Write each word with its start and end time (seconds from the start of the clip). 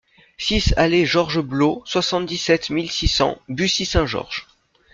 six 0.39 0.73
allée 0.77 1.05
Georges 1.05 1.41
Blot, 1.41 1.83
soixante-dix-sept 1.85 2.71
mille 2.71 2.89
six 2.89 3.07
cents 3.07 3.37
Bussy-Saint-Georges 3.49 4.47